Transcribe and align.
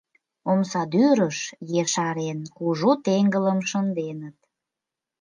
Омсадӱрыш, 0.51 1.37
ешарен, 1.81 2.39
кужу 2.57 2.91
теҥгылым 3.05 3.59
шынденыт. 3.69 4.37